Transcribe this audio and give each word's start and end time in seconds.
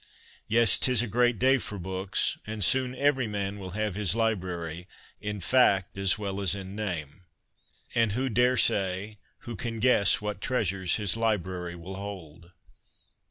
Yes; 0.47 0.79
'tis 0.79 1.03
a 1.03 1.07
great 1.07 1.37
day 1.37 1.59
for 1.59 1.77
books, 1.77 2.39
and 2.47 2.63
soon 2.63 2.95
Everyman 2.95 3.59
will 3.59 3.77
have 3.77 3.93
his 3.93 4.15
library, 4.15 4.87
in 5.21 5.39
fact 5.39 5.95
as 5.95 6.17
well 6.17 6.41
as 6.41 6.55
in 6.55 6.75
name. 6.75 7.25
And 7.93 8.13
who 8.13 8.27
dare 8.27 8.57
say, 8.57 9.19
who 9.41 9.55
can 9.55 9.79
guess, 9.79 10.19
what 10.19 10.41
treasures 10.41 10.95
his 10.95 11.15
library 11.15 11.75
will 11.75 11.97
hold 11.97 12.49